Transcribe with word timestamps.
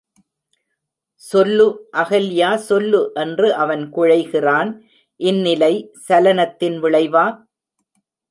சொல்லு, 1.23 1.67
அகல்யாசொல்லு! 1.93 3.01
என்று 3.15 3.47
அவன் 3.55 3.83
குழைகிறான் 3.93 4.71
இந்நிலை 5.19 5.73
சலனத்தின் 6.07 6.79
விளைவா? 6.79 7.25